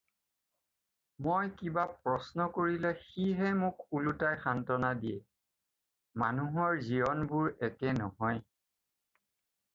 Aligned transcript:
মই 1.25 1.51
কিবা 1.59 1.83
প্ৰশ্ন 2.07 2.47
কৰিলে 2.55 2.93
সি 3.01 3.27
হে 3.41 3.51
মোক 3.59 3.85
ওলোটাই 3.99 4.41
সান্ত্বনা 4.47 4.91
দিয়ে– 5.05 5.15
মানুহৰ 6.25 6.81
জীৱনবোৰ 6.91 7.53
একে 7.71 7.97
নহয়। 8.01 8.43